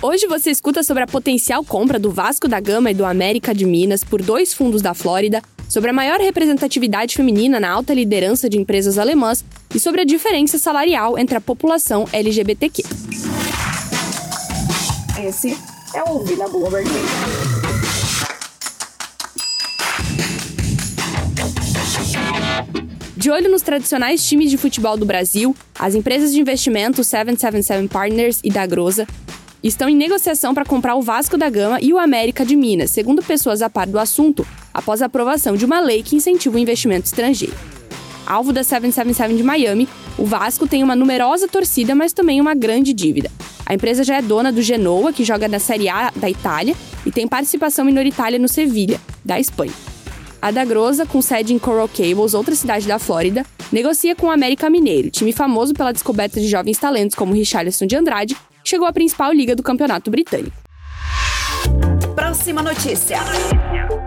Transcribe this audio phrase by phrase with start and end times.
[0.00, 3.66] Hoje você escuta sobre a potencial compra do Vasco da Gama e do América de
[3.66, 8.56] Minas por dois fundos da Flórida, sobre a maior representatividade feminina na alta liderança de
[8.56, 12.84] empresas alemãs e sobre a diferença salarial entre a população LGBTQ.
[15.20, 15.58] Esse
[15.92, 16.88] é o Ouvir na Bloomberg.
[23.16, 28.40] De olho nos tradicionais times de futebol do Brasil, as empresas de investimento 777 Partners
[28.44, 29.04] e Dagrosa
[29.62, 33.22] estão em negociação para comprar o Vasco da Gama e o América de Minas, segundo
[33.22, 37.06] pessoas a par do assunto, após a aprovação de uma lei que incentiva o investimento
[37.06, 37.54] estrangeiro.
[38.26, 39.88] Alvo da 777 de Miami,
[40.18, 43.30] o Vasco tem uma numerosa torcida, mas também uma grande dívida.
[43.64, 46.74] A empresa já é dona do Genoa, que joga na Série A da Itália,
[47.06, 49.72] e tem participação minoritária no Sevilha, da Espanha.
[50.40, 54.30] A da Grosa, com sede em Coral Gables, outra cidade da Flórida, negocia com o
[54.30, 58.36] América Mineiro, time famoso pela descoberta de jovens talentos como Richarlison de Andrade,
[58.68, 60.56] chegou à principal liga do campeonato britânico.
[62.14, 63.18] Próxima notícia.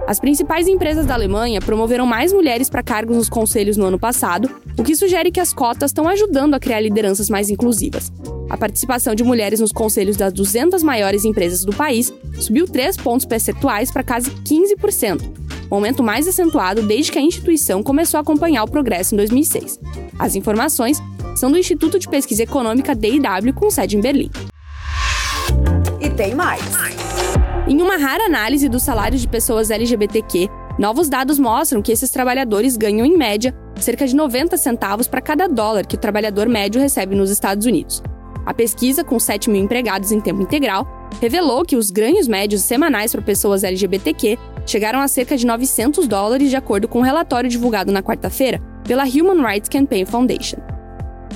[0.08, 4.50] As principais empresas da Alemanha promoveram mais mulheres para cargos nos conselhos no ano passado,
[4.78, 8.12] o que sugere que as cotas estão ajudando a criar lideranças mais inclusivas.
[8.50, 13.26] A participação de mulheres nos conselhos das 200 maiores empresas do país subiu 3 pontos
[13.26, 15.22] percentuais para quase 15%,
[15.72, 19.80] o aumento mais acentuado desde que a instituição começou a acompanhar o progresso em 2006.
[20.20, 21.02] As informações
[21.36, 24.30] são do Instituto de Pesquisa Econômica DIW, com sede em Berlim.
[26.16, 26.62] Tem mais.
[27.68, 32.76] Em uma rara análise dos salários de pessoas LGBTQ, novos dados mostram que esses trabalhadores
[32.76, 37.16] ganham, em média, cerca de 90 centavos para cada dólar que o trabalhador médio recebe
[37.16, 38.02] nos Estados Unidos.
[38.46, 40.88] A pesquisa, com 7 mil empregados em tempo integral,
[41.22, 46.50] revelou que os ganhos médios semanais para pessoas LGBTQ chegaram a cerca de 900 dólares,
[46.50, 50.71] de acordo com um relatório divulgado na quarta-feira pela Human Rights Campaign Foundation.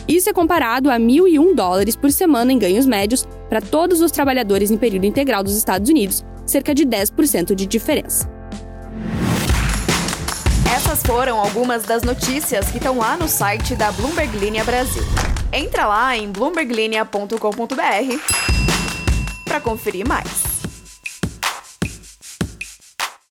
[0.07, 4.71] Isso é comparado a 1.001 dólares por semana em ganhos médios para todos os trabalhadores
[4.71, 8.29] em período integral dos Estados Unidos, cerca de 10% de diferença.
[10.75, 15.03] Essas foram algumas das notícias que estão lá no site da Bloomberg Linha Brasil.
[15.51, 17.35] Entra lá em bloomberglinea.com.br
[19.45, 20.54] para conferir mais.